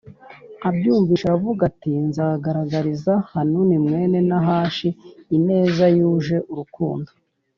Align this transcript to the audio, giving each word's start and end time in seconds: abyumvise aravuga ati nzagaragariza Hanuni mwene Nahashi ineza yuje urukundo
abyumvise 0.69 1.23
aravuga 1.25 1.61
ati 1.71 1.91
nzagaragariza 2.07 3.13
Hanuni 3.31 3.75
mwene 3.85 4.17
Nahashi 4.29 4.89
ineza 5.37 5.85
yuje 5.97 6.37
urukundo 6.51 7.09